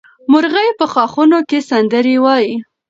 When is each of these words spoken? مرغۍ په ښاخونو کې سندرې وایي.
مرغۍ 0.31 0.69
په 0.79 0.85
ښاخونو 0.93 1.37
کې 1.49 1.59
سندرې 1.69 2.15
وایي. 2.23 2.53